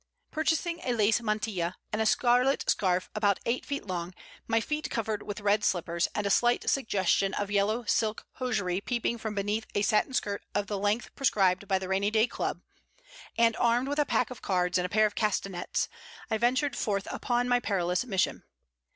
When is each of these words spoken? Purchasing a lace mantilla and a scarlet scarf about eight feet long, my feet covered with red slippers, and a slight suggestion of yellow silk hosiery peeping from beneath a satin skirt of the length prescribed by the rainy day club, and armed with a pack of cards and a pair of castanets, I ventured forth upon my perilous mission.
Purchasing 0.31 0.79
a 0.83 0.93
lace 0.93 1.21
mantilla 1.21 1.75
and 1.93 2.01
a 2.01 2.07
scarlet 2.07 2.67
scarf 2.67 3.11
about 3.13 3.39
eight 3.45 3.67
feet 3.67 3.85
long, 3.85 4.15
my 4.47 4.59
feet 4.59 4.89
covered 4.89 5.21
with 5.21 5.41
red 5.41 5.63
slippers, 5.63 6.07
and 6.15 6.25
a 6.25 6.31
slight 6.31 6.67
suggestion 6.67 7.35
of 7.35 7.51
yellow 7.51 7.83
silk 7.83 8.25
hosiery 8.37 8.81
peeping 8.81 9.19
from 9.19 9.35
beneath 9.35 9.67
a 9.75 9.83
satin 9.83 10.11
skirt 10.15 10.43
of 10.55 10.65
the 10.65 10.79
length 10.79 11.13
prescribed 11.15 11.67
by 11.67 11.77
the 11.77 11.87
rainy 11.87 12.09
day 12.09 12.25
club, 12.25 12.61
and 13.37 13.55
armed 13.57 13.87
with 13.87 13.99
a 13.99 14.03
pack 14.07 14.31
of 14.31 14.41
cards 14.41 14.79
and 14.79 14.87
a 14.87 14.89
pair 14.89 15.05
of 15.05 15.13
castanets, 15.13 15.87
I 16.31 16.39
ventured 16.39 16.75
forth 16.75 17.07
upon 17.11 17.47
my 17.47 17.59
perilous 17.59 18.03
mission. 18.03 18.41